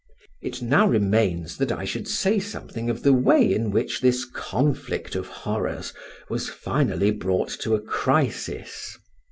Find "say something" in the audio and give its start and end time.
2.07-2.89